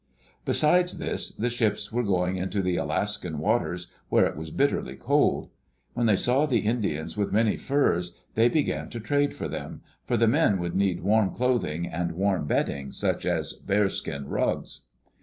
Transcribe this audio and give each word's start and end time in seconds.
Besides 0.45 0.97
this, 0.97 1.29
the 1.29 1.51
ships 1.51 1.91
were 1.91 2.01
going 2.01 2.35
into 2.37 2.63
the 2.63 2.75
Alaskan 2.75 3.37
waters 3.37 3.91
where 4.09 4.25
it 4.25 4.35
was 4.35 4.49
bitterly 4.49 4.95
cold 4.95 5.51
When 5.93 6.07
they 6.07 6.15
saw 6.15 6.47
the 6.47 6.61
Indians 6.61 7.15
with 7.15 7.31
many 7.31 7.55
furs 7.55 8.17
they 8.33 8.49
began 8.49 8.89
to 8.89 8.99
trade 8.99 9.35
for 9.35 9.47
them, 9.47 9.81
for 10.07 10.17
the 10.17 10.27
men 10.27 10.57
would 10.57 10.73
need 10.75 11.01
warm 11.03 11.29
clothing 11.35 11.85
and 11.85 12.13
warm 12.13 12.47
bedding 12.47 12.91
such 12.91 13.27
as 13.27 13.53
bearskin 13.53 14.27
rugs. 14.27 14.81